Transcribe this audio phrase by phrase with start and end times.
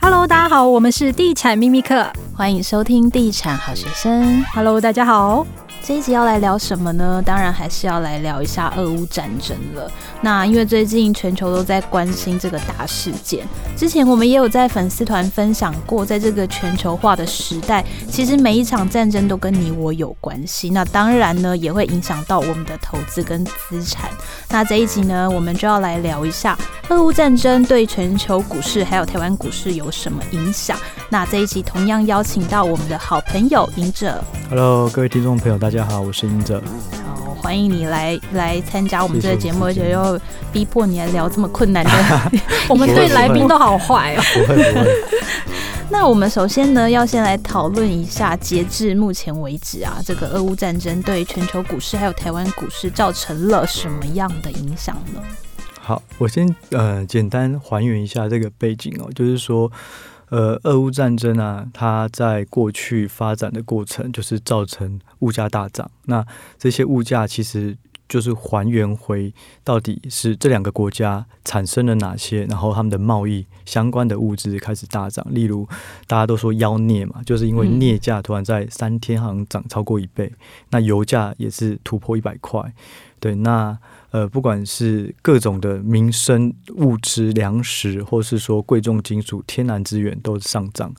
[0.00, 4.44] Hello，大家好，我们是地产秘密客，欢迎收听地产好学生。
[4.54, 5.46] Hello，大家好。
[5.82, 7.22] 这一集要来聊什么呢？
[7.24, 9.90] 当然还是要来聊一下俄乌战争了。
[10.20, 13.46] 那因为最近全球都在关心这个大事件，
[13.76, 20.70] 之前我们也有在粉丝团分享过，在这个全球化的时代，其实每一场战争都跟你我有关系。
[20.70, 24.10] 那当然呢，也会影响到我们的投资跟资产。
[24.50, 26.56] 那这一集呢，我们就要来聊一下
[26.90, 30.76] 俄乌战争对全球股市还有台湾股市有什么影响。
[31.08, 34.20] 那这一集同样邀请到我们的好朋友赢者。
[34.48, 36.60] Hello，各位听众朋友，大家好，我是赢者。
[37.14, 40.20] 好，欢迎你来来参加我们这个节目，而且又
[40.52, 41.90] 逼迫你来聊这么困难的。
[42.68, 44.22] 我们对来宾都好坏哦。
[44.34, 44.90] 不会不会。
[45.88, 55.20] 那我们首先呢，要先来讨论一下，截至目前为止啊，这个俄乌战争对全球股市还有台湾股市造成了什么样的影响呢？
[55.90, 59.72] 好，我先呃简单还原一下这个背景哦，就是说。
[60.28, 65.90] 呃，俄乌战争啊，它在过去发展的过程就是造成物价大涨。
[66.04, 66.24] 那
[66.56, 67.76] 这些物价其实
[68.08, 75.26] 就是还原回到底是这两个国家产生了哪些，然后他们的贸易相关的物资开始大涨。
[75.30, 75.66] 例如，
[76.06, 80.32] 大家都说妖镍嘛，就是因为镍价突然在三天好像涨超过一倍。
[80.70, 82.72] 那油价也是突破一百块。
[83.18, 83.76] 对，那。
[84.10, 90.92] 呃，不管是各种的民生物资、粮食，或是说贵重金属、天然资源都上涨，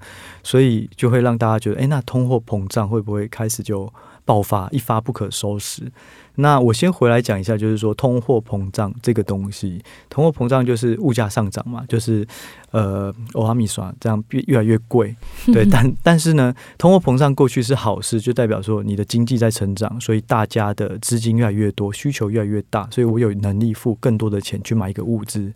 [0.44, 3.92] 所以就会让大家觉得，哎，那通货膨胀会不会开始就
[4.32, 5.92] 爆发，一发不可收拾？
[6.36, 12.26] 那我先回来讲一下，就是说通货膨胀这个东西，通货膨胀就是物价上涨嘛，就是
[12.72, 15.14] 呃，欧阿米刷这样越越来越贵，
[15.48, 25.52] 对， 但但是呢，通货膨胀过去是好事，就代表说你的经济在成长，所以大家的资金越来越多，需求越来越大，所以我有能力付更多的钱去买一个物资，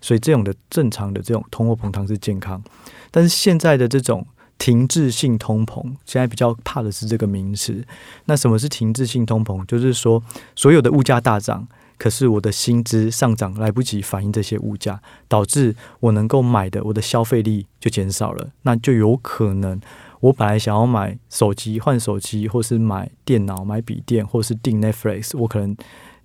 [0.00, 2.62] 所以这种的正常的这种通货膨胀是健康，
[3.10, 4.24] 但是现在的这种。
[4.60, 7.82] 停滞性通膨，现在比较怕的是这个名词。
[8.26, 9.64] 那什么是停滞性通膨？
[9.64, 10.22] 就是说，
[10.54, 11.66] 所有的物价大涨，
[11.96, 18.50] 可是我的薪资上涨来不及反映这些物价，导致我能够买的我的消费力就减少了。
[18.62, 19.80] 那就有可能，
[20.20, 25.74] 我本来想要买手机换手机，或是买电脑买笔电，或是订 Netflix，我可能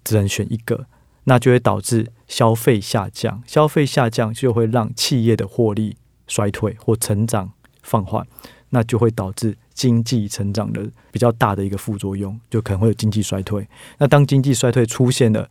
[0.04, 0.88] 只能选一个，
[1.24, 3.42] 那就会导致消费下降。
[3.48, 5.96] 消费下降就会让企业的获利
[6.28, 7.52] 衰退或成长。
[7.86, 8.26] 放缓，
[8.70, 13.66] 那就会导致经济成长的比较大的一个副作用，就可能会有经济衰退。
[13.98, 15.48] 那当经济衰退出现了，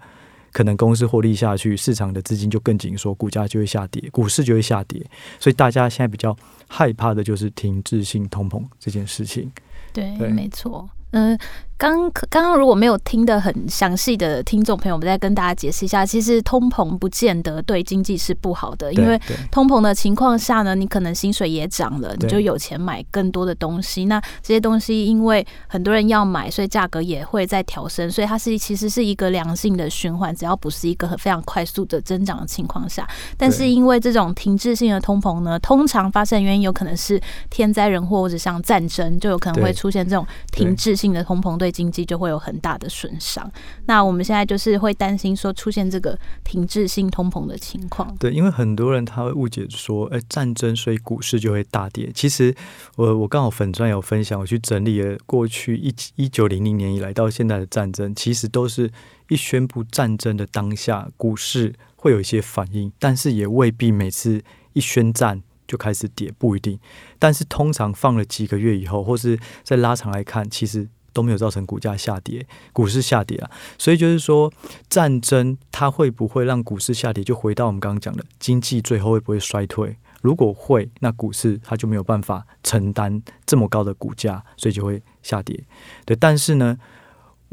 [0.52, 5.00] 可能公司获利下去，市场的资金就更紧缩，股价就会下跌，股市就会下跌。
[5.38, 6.36] 所以大家现在比较
[6.68, 9.50] 害怕的就是停滞性通膨这件事情。
[9.92, 10.88] 对，对没错。
[11.12, 11.46] 嗯、呃。
[11.76, 19.20] 刚刚刚如果没有听得很详细的听众朋友，我们再跟大家解释一下，其实通膨不见得对经济是不好的，因为
[19.50, 24.04] 通膨的情况下呢，你可能薪水也涨了，你就有钱买更多的东西。
[24.04, 33.06] 那这些东西因为很多人要买，所以价格也会在调升，所以它是其实是一个良性的循环，只要不是一个非常快速的增长的情况下。
[33.36, 37.20] 但是因为这种停滞性的通膨呢，通常发生的原因有可能是
[37.50, 43.50] 天灾人祸或者像战争，就有可能会出现这种停滞性的通膨对经济就会有很大的损伤。
[43.86, 48.14] 那我们现在就是会担心说出现这个停滞性通膨的情况。
[48.20, 52.12] 对，因为很多人他会误解说，哎，战争所以股市就会大跌。
[52.14, 52.54] 其实
[52.94, 58.88] 我我刚好粉专有分享，我去整理了过去一一九零零年以来到现在的战争，其实都是
[59.28, 64.40] 一宣布战争的当下，股市会有一些反应，但是也未必每次
[64.74, 66.78] 一宣战就开始跌，不一定。
[67.18, 70.88] 但是通常放了几个月以后，或是在拉长来看，其实。
[71.14, 74.52] 都没有造成股价下跌，股市下跌啊，所以就是说，
[74.90, 77.24] 战争它会不会让股市下跌？
[77.24, 79.96] 就回到我们刚刚讲的，经济最后会不会衰退？
[80.20, 85.62] 如果会，那股市它就没有办法承担这么高的股价，所以就会下跌。
[86.04, 86.78] 对，但是呢，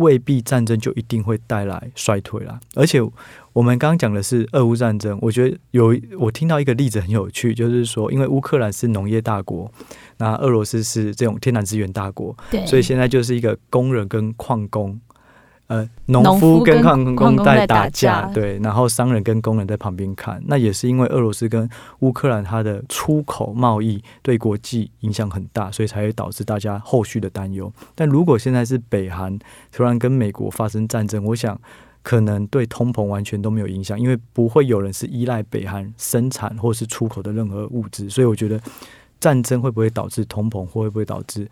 [0.01, 2.59] 未必战争就一定会带来衰退啦。
[2.75, 2.99] 而且
[3.53, 9.71] 我们刚刚讲的是俄乌战争，我觉得有我听到一个例子很有趣，就是说，因为乌克兰是农业大国。
[10.17, 14.99] 那俄罗斯是这种天然资源大国，对，所以现在就是一个工人跟矿工，
[15.71, 20.43] 呃，农夫跟矿工在打架，对，然后商人跟工人在旁边看。
[20.45, 21.69] 那也是因为俄罗斯跟
[21.99, 27.71] 乌克兰它的出口贸易对国际影响很大，所以才会导致大家后续的担忧。
[27.95, 29.39] 但如果现在是北韩
[29.71, 31.57] 突然跟美国发生战争，我想
[32.03, 38.59] 可能对通膨完全都没有影响，因为不会有人是依赖北韩生产或是出口的任何物质，所以我觉得。
[39.21, 41.47] 战争会不会导致通膨，或会不会导致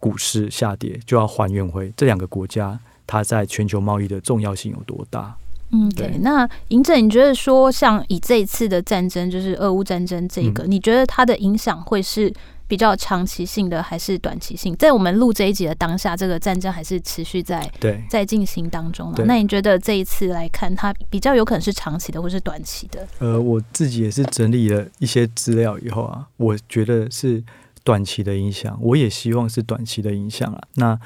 [0.00, 2.76] 股市下跌，就要还原回这两个国家
[3.06, 5.36] 它在全球贸易的重要性有多大。
[5.70, 6.18] 嗯，对。
[6.20, 12.32] 那嬴政，你觉得说像以这一次的战争，就是俄乌战争这个，嗯、你觉得它的影响会是？
[12.68, 14.74] 比较长期性的还是短期性？
[14.76, 19.12] 在我们录这一集的当下，这个战争还是持续在对在进行当中。
[19.26, 23.06] 那你觉得这一次来看，它比较有可能是长期的，或是短期的？
[23.18, 27.44] 呃，我自己也是整理了一些资料以后啊，我觉得是
[27.84, 30.60] 短期的影响，我也希望是短期的影响啊。
[30.74, 30.98] 那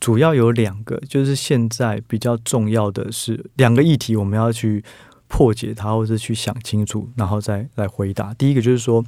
[0.00, 4.84] 主要有两个，就是现在比较重要的是两个议题，我们要去
[5.26, 8.34] 破解它，或是去想清楚，然后再来回答。
[8.34, 9.04] 第一个就是说。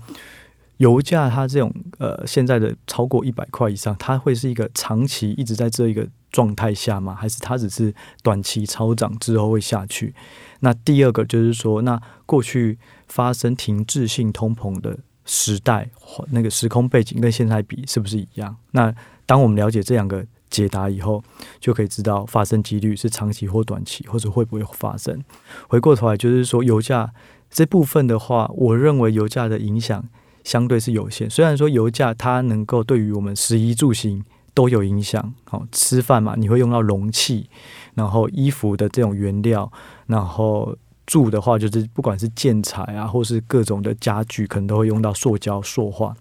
[0.80, 7.14] 油价它这种呃现在的超过一百块以上，它会是一个长期一直在这一个状态下吗？
[7.14, 10.14] 还是它只是短期超涨之后会下去？
[10.60, 12.78] 那第二个就是说，那过去
[13.08, 15.88] 发生停滞性通膨的时代，
[16.30, 18.56] 那个时空背景跟现在比是不是一样？
[18.72, 18.94] 那
[19.26, 21.22] 当我们了解这两个解答以后，
[21.60, 25.22] 就可以知道发生几率是长期或短期，或者会不会发生。
[25.68, 27.12] 回过头来就是说，油价
[27.50, 30.04] 这部分的话，我认为油价的影响。
[30.42, 34.24] 相对是有限，虽然说油价它能够对于我们食衣住行
[34.54, 37.50] 都有影响，好吃饭嘛，你会用到容器，
[37.92, 39.70] 然后衣服的这种原料，
[40.06, 40.74] 然后
[41.10, 46.14] 住的话就是不管是建材啊，或是各种的家具，可能都会用到塑胶塑化。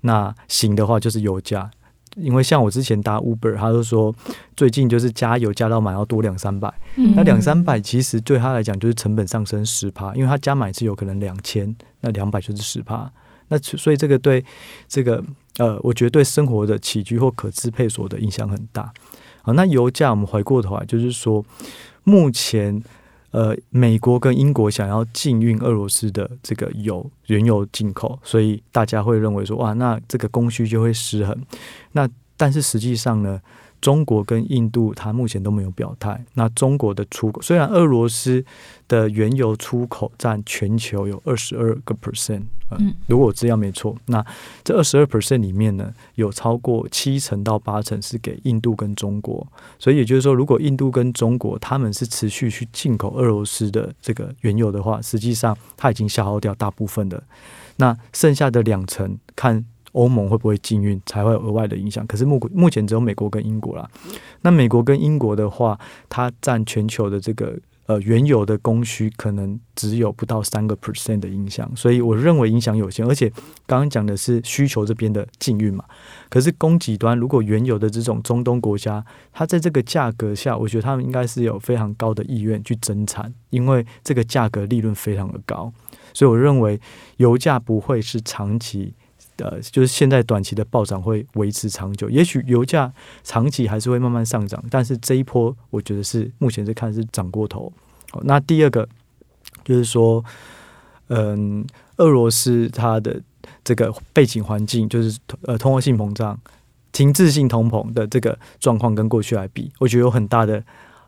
[0.00, 1.70] 那行的话就是油价，
[2.16, 4.14] 因为像我之前搭 Uber，他就说
[4.56, 13.12] 最近就是加油加到满要多两三百，嗯、那两三百其实对他来讲就是成本上升十趴，因为他加满是有可能两千，那两百就是十趴。
[13.48, 14.42] 那所以这个对
[14.88, 15.22] 这个
[15.58, 18.90] 呃，我觉得对生活的起居或可支配所的影响很大。
[19.42, 21.44] 好，那油价我们回过头来，就是说
[22.04, 22.82] 目前
[23.30, 31.36] 呃，美国跟英国想要禁运俄罗斯的这个油原油进口，所以大家会认为说哇，那这个供需就会失衡。
[31.92, 33.40] 那但是实际上呢？
[33.80, 36.24] 中国跟印度，它目前都没有表态。
[36.34, 38.44] 那中国的出口，虽然俄罗斯
[38.88, 44.24] 的原油出口占全球有二十二个 percent，嗯，如果我资料没错，那
[44.62, 49.46] 这二十二 percent 里面呢，有超过七成到八成是给印度跟中国。
[49.78, 57.22] 所以也就是说，如果印度跟中国他们是持续去进口俄罗斯的这个原油的话，实际上它已经消耗掉大部分的，
[57.76, 59.64] 那剩下的两成看。
[59.92, 62.06] 欧盟会不会禁运，才会有额外的影响？
[62.06, 63.88] 可是目目前只有美国跟英国啦。
[64.42, 65.78] 那美国跟英国的话，
[66.08, 71.70] 它占全球的这个呃原油的供需，可能只有不到三个 percent 的影响。
[71.74, 73.04] 所以我认为影响有限。
[73.06, 73.28] 而且
[73.66, 75.84] 刚刚讲的是需求这边的禁运嘛，
[76.28, 85.72] 可是供给端如果原油的这种中东国家，它在这个价格下，我觉得他们应该是有非常高的意愿去增产，因为这个价格利润非常的高。
[86.14, 86.80] 所以我认为
[87.16, 88.94] 油价不会是长期。
[89.40, 92.92] 呃，就是现在短期的暴涨会维持长久，也许油价
[93.22, 97.72] 长期还是会慢慢上涨，但是这一波我觉得是目前是看是涨过头。
[98.22, 98.88] 那第二个
[99.64, 100.24] 就是说，
[101.08, 101.64] 嗯，
[101.96, 103.20] 俄罗斯它的
[103.64, 106.38] 这个背景环境就是呃通货性膨胀、
[106.92, 110.62] 停滞性通膨的这个状况跟过去来比，我觉得有很大的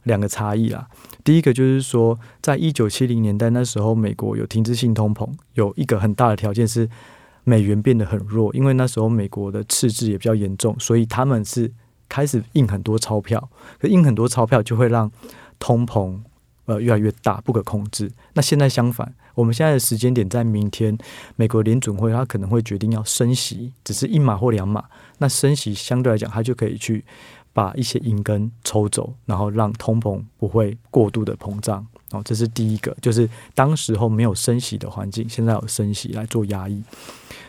[0.05, 0.89] 两个差异啦。
[1.25, 6.89] 第一个就是说，在一九七零年代那时候，美国有停滞性通膨，有一个很大的条件是。
[7.45, 11.71] 美元变得很弱，因为那时候美国的赤字也比较严重，所以他们是
[12.09, 13.51] 开始印很多钞票。
[13.81, 15.11] 可印很多钞票就会让
[15.59, 16.19] 通膨
[16.67, 18.11] 呃越来越大，不可控制。
[18.35, 20.97] 那现在相反，我们现在的时间点在明天，
[21.37, 24.85] 美国联准会它可能会决定要升息，只是一码或两码。
[25.19, 27.05] 那升息相对来讲，它就可以去
[27.53, 31.87] 把一些银根抽走，然后让通膨不会过度的膨胀。
[32.13, 36.83] 哦，这是第一个，就是当时候没有升息的环境，现在有升息来做压抑。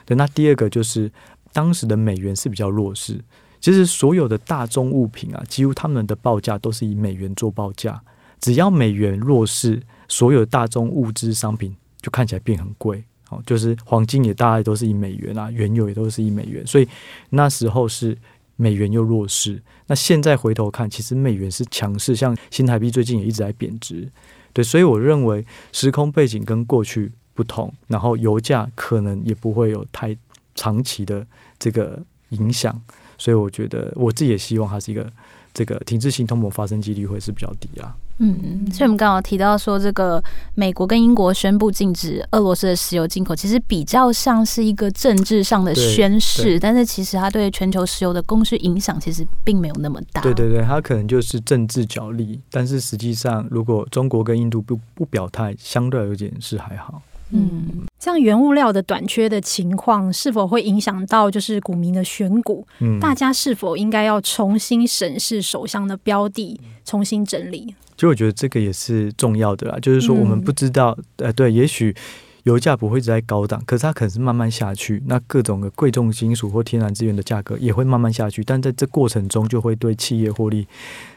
[0.06, 1.12] 对，那第二个就是
[1.52, 3.20] 当时的美元是比较弱势，
[3.62, 8.02] 其实所有的大宗物品啊，几乎他们的报价都是以美元做报价。
[8.40, 13.02] 只要美元弱势，所有大宗物资商品就看起来变很贵。
[13.30, 16.88] 哦，就是黄金也大概都是以美元啊，原油也都是以美元，所以
[17.30, 18.18] 那时候是
[18.58, 19.62] 美元又弱势。
[19.88, 24.10] 那现在回头看，其实美元是强势，像新台币最近也一直在贬值。
[24.54, 30.16] 对，所以我认为时空背景跟过去不同，然后油价可能也不会有太
[30.56, 31.26] 长期的
[31.58, 32.80] 这个影响，
[33.18, 35.12] 所以我觉得我自己也希望它是一个
[35.54, 37.96] 这个停滞性通膨发生几率会是比较低啊。
[38.20, 50.22] 嗯，所以我们刚好提到说，这个美国跟英国宣布禁止俄罗斯的石油进口，其实比较像是一个政治上的宣示，但是其实它对全球石油的供需影响其实并没有那么大。
[50.22, 57.02] 对对对，它可能就是政治角力，但是实际上如果中国跟印度不不表态，相对而言是还好。
[57.32, 62.68] 嗯，像原物料的短缺的情况，是否会影响到就是股民的选股？
[62.80, 67.74] 嗯，大家是否应该要重新审视手上的标的，重新整理？
[67.96, 71.96] 其实我觉得这个也是重要的啦，就是说我们不知道，呃，对，也许
[72.44, 80.68] 油价不会一直在高档，可是它可能是慢慢下去，那各种的贵重金属或天然资源的价格也会慢慢下去，但在这过程中就会对企业获利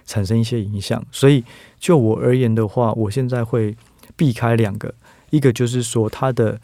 [0.05, 1.05] 产生一些影响。
[1.11, 1.43] 所以
[1.81, 3.77] 就我而言的话，我现在会
[4.15, 4.95] 避开两个，
[5.31, 6.61] 一个就是说它的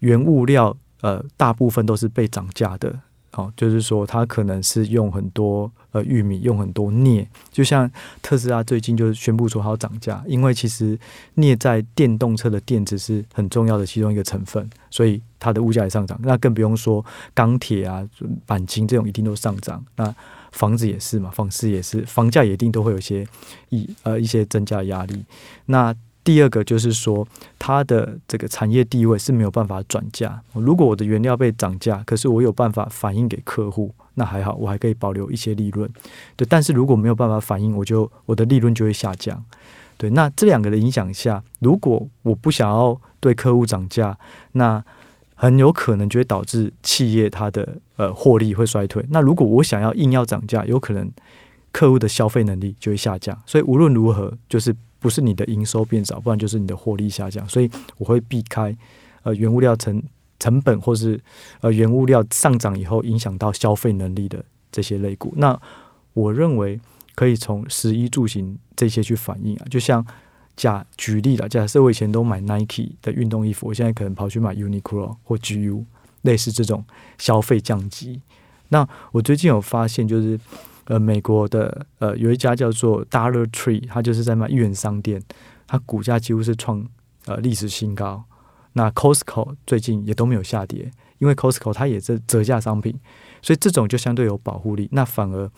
[0.00, 3.00] 原物料，呃，大部分都是被涨价的。
[3.36, 7.90] 哦，就是说，它可能是用很多呃玉米，用很多镍，就像
[8.22, 10.96] 特斯拉最近就宣布说它要涨价，因为其实
[11.34, 16.16] 镍在电动车的电池是很重要的其中一个成分，所以它的物价也上涨。
[16.22, 17.04] 那更不用说
[17.34, 18.08] 钢铁啊、
[18.46, 19.84] 钣金这种一定都上涨。
[19.96, 20.14] 那
[20.52, 23.26] 房子也是嘛，房市也是，房价也一定都会有一些
[23.70, 25.24] 一呃一些增加压力。
[25.66, 25.92] 那
[26.24, 27.28] 第二个就是说，
[27.58, 30.40] 它的这个产业地位是没有办法转嫁。
[30.54, 35.88] 如果我的原料被涨价，可是我有办法反映给客户，那还好，我还可以保留一些利润。
[36.34, 39.44] 对，但是如果没有办法反映，我就我的利润就会下降。
[39.98, 44.16] 对，那这两个的影响下，如果我不想要对客户涨价，
[44.52, 44.82] 那
[45.34, 49.04] 很有可能就会导致企业它的呃获利会衰退。
[49.10, 51.10] 那如果我想要硬要涨价，有可能
[51.70, 53.38] 客户的消费能力就会下降。
[53.44, 54.74] 所以无论如何，就是。
[55.04, 57.46] 不是你的营收变少，不然就是你的获利下降。
[57.46, 58.74] 所以我会避开
[59.22, 60.02] 呃原物料成
[60.38, 61.20] 成本，或是
[61.60, 64.42] 呃原物料上涨以后影响到消费能力的
[64.72, 65.34] 这些类股。
[65.36, 65.60] 那
[66.14, 66.80] 我认为
[67.14, 69.66] 可以从食衣住行这些去反映啊。
[69.70, 70.02] 就像
[70.56, 75.84] 假举例了，假设我以前都买 Nike 的运动衣服，我现在可能跑去买 Uniqlo 或 GU，
[76.22, 76.82] 类似这种
[77.18, 78.22] 消费降级。
[78.70, 80.40] 那我最近有发现就是。
[80.86, 85.22] 呃，美国的呃有一家叫做 Dollar Tree，它就是在卖一元商店，
[85.66, 86.86] 它股价几乎是创
[87.26, 88.24] 呃历史新高。
[88.74, 92.94] 那 Costco 最近也都没有下跌，因为 Costco 它也是折价商品，
[93.40, 94.88] 所以这种就相对有保护力。
[94.90, 95.50] 那反而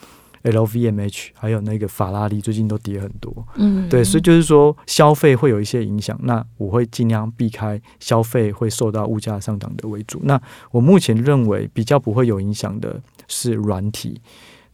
[0.42, 6.16] LVMH 还有那个法拉利最近都跌很多，嗯，对，所以就是说消费会有一些影响。
[6.22, 10.20] 那我会尽量避开消费会受到物价上涨的为主。
[10.22, 10.40] 那
[10.70, 14.20] 我目前认为比较不会有影响的是软体。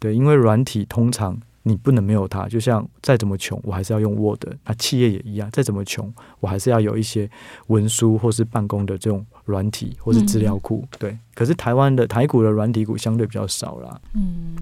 [0.03, 4.45] 对，因为软体通常你不能没有它，就像再怎么穷，我还是要用 Word。
[4.65, 7.31] 那企业也一样，再怎么穷，我还是要有一些
[7.69, 10.83] 文书或是办公的这种软体或是资料库。
[10.83, 14.01] 嗯、对，可是台湾的台股的软体股相对比较少啦。
[14.15, 14.57] 嗯，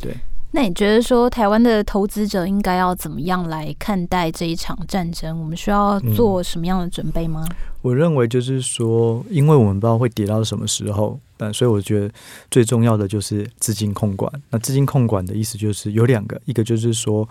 [0.00, 0.16] 对。
[0.56, 5.38] 那你觉得说台湾的投资者应该要怎么样来看待这一场战争？
[5.38, 7.44] 我们需要做什么样的准备吗？
[7.50, 11.20] 嗯、我认为就是说，因为我们不知道会跌到什么时候。
[11.36, 12.10] 但所以我觉得
[12.50, 14.32] 最重要的就是资金控管。
[14.48, 17.28] 那资金控管的意思就是有两个，一个就是说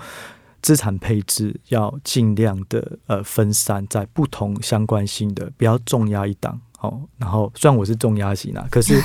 [0.62, 6.62] 资产配置要尽量的呃分散在不同相关性的，不要重压一档。
[6.82, 9.02] 哦，然后虽然我是重压型啊， 可是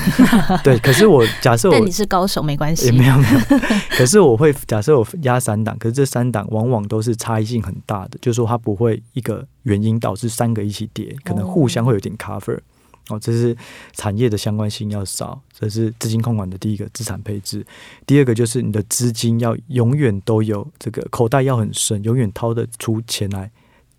[0.63, 3.39] 对，可是我 假设我但你是高手没关系，也没有没有。
[3.97, 12.57] 可是我会假设我压三档，可是这三档往往都是差异性很大的，就是说它不会一个原因导致三个一起跌，可能互相会有点 cover。
[12.57, 12.61] 哦
[13.09, 13.57] 哦，这是
[13.93, 17.65] 产业的相关性要少，这是资金控管的第一个资产配置。
[18.05, 23.49] 第二个就是你的资金要永远都有这个口袋要很深，永远掏得出钱来，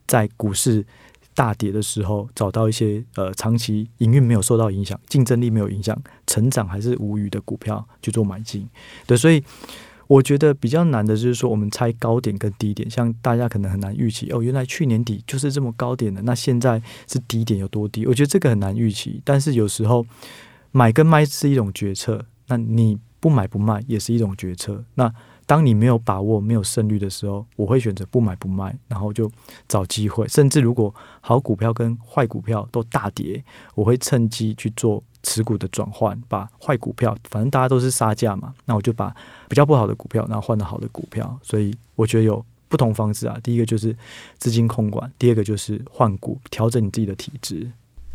[0.07, 0.87] 在股市
[1.35, 5.97] 大跌的时候找到一些呃长期营运没有受到影响、竞争力没有影响、
[6.27, 8.69] 成长还是无虞的股票去做买进。
[9.07, 9.43] 对，所以。
[10.09, 18.05] 我觉得比较难的就是说，我们猜高点跟低点，像大家可能很难预期哦，原来去年底就是这么高点的，那现在是低点有多低？
[18.05, 19.23] 我觉得这个很难预期。
[19.25, 20.05] 但是有时候
[20.71, 24.85] 买跟卖是一种决策，那你不买不卖也是一种决策。
[24.97, 25.11] 那
[25.53, 29.31] 当你没有把握、没有胜率的时候，我会选择不买不卖，然后就
[29.69, 30.27] 找机会。
[30.27, 33.45] 甚至如果好股票跟坏股票都大跌，
[33.75, 35.05] 我会趁机去做。
[35.25, 39.15] 持股的转换，把坏股票，反正大家都是杀价嘛，那我就把
[39.47, 41.39] 比较不好的股票，然后换了好的股票。
[41.43, 43.39] 所以我觉得有不同方式啊。
[43.43, 43.95] 第一个就是
[44.39, 47.71] 资金控管，第二个就是换股，调整你自己的体质。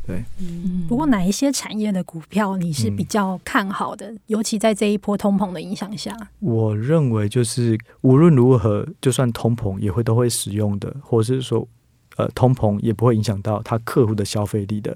[0.07, 0.85] 对，嗯。
[0.87, 4.09] 不过哪一些产业的股票你是比较看好的？
[4.09, 11.67] 嗯，尤其在这一波通膨的影响下，我认为就是无论如何，就算通膨也会都会使用的，或者是说，
[12.15, 14.95] 呃，通膨也不会影响到他客户的消费力的。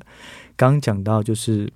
[0.55, 1.71] 刚刚讲到就是。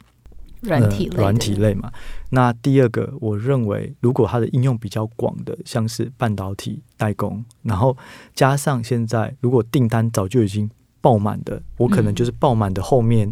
[0.61, 1.91] 软体类、呃、软体类嘛，
[2.31, 7.95] 那第二个，我认为如果它的应用比较广的，像是半导体代工，然后
[8.33, 10.67] 加上现在如果订单早就已经
[11.05, 13.31] 爆满的，我可能就是爆满的后面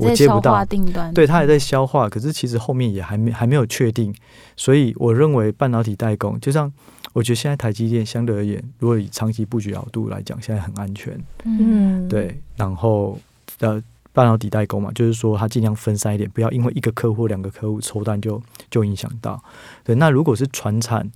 [0.00, 0.64] 我接不到。
[1.12, 4.14] 对，它还在消化，可是其实后面也还没还没有确定，
[4.56, 6.72] 所以我认为半导体代工，就像
[7.12, 13.18] 我觉得现在台积电相对而言，如果以长期布局角度来讲，现在很安全，嗯，对，然后
[13.60, 13.82] 呃。
[14.14, 19.42] 半导体代工嘛，就是说它尽量分散一点，不要因为一个客户、两个客户抽单就就影响到。
[19.82, 21.10] 对，那如果是传产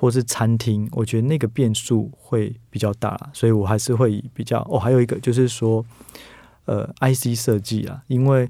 [0.00, 4.78] 或是餐厅，我觉得那个变数会比较大，所以我还是会比较哦。
[4.78, 5.84] 还有一个就是说，
[6.64, 8.48] 呃，IC 设计啊，因为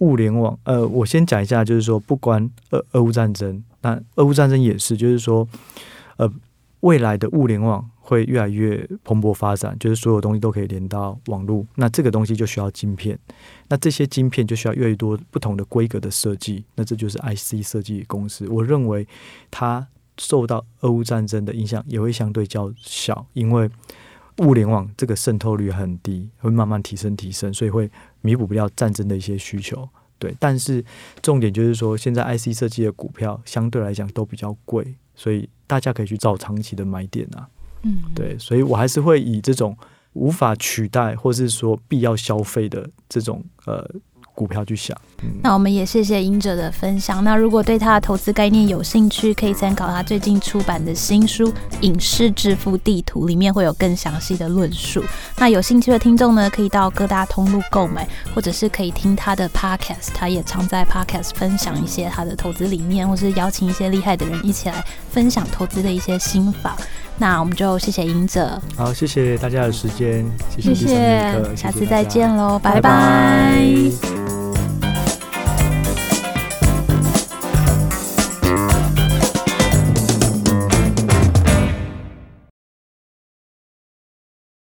[0.00, 5.48] 物联网，呃，我先讲一下，就是说，不关俄俄乌战争，那俄乌战争也是，就是说，
[6.18, 6.30] 呃，
[6.80, 13.18] 未来的物联网会越来越蓬勃发展，就是所有东西都可以连到网络，那这个东西就需要晶片，
[13.68, 19.08] 那这些晶片就需要越来越多不同的规格的设计，那这就是 IC 设计公司，我认为
[19.50, 19.86] 它。
[20.20, 23.70] 受到俄乌战争的影响也会相对较小，因为
[24.36, 29.88] 物联网这个渗透率很低，会慢慢提升提升，所以会弥补不了战争的一些需求。
[30.18, 30.84] 对，但是
[31.22, 37.48] 重点就是说，现在 IC 设计的股票相对来讲都比较贵，所以大家可以去找长期的买点啊。
[37.84, 39.74] 嗯，对，所以我还是会以这种
[40.12, 43.90] 无法取代或是说必要消费的这种呃。
[44.40, 47.22] 股票去想，嗯，那我们也谢谢英者的分享。
[47.22, 55.04] 那如果对他的投资概念有兴趣，可以参考他最近出版的新书《影视致富地图》，里面会有更详细的论述。
[55.36, 60.08] 那有兴趣的听众呢，可以到各大通路购买，或者是可以听他的 podcast。
[60.14, 66.74] 他也常在 podcast 分享一些他的投资理念，或是邀请一些厉害的人一起来分享投资的一些心法。
[67.18, 70.24] 那我们就谢谢英者，好，谢谢大家的时间，
[70.56, 72.80] 谢谢，谢谢，下次再见喽，拜拜。
[72.80, 74.29] 拜拜。